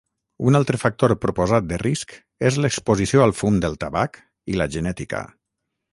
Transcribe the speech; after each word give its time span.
Un 0.51 0.59
altre 0.59 0.79
factor 0.83 1.13
proposat 1.25 1.67
de 1.73 1.77
risc 1.83 2.15
és 2.51 2.57
l'exposició 2.63 3.23
al 3.27 3.37
fum 3.43 3.61
del 3.67 3.77
tabac 3.85 4.19
i 4.55 4.61
la 4.63 4.69
genètica. 4.79 5.25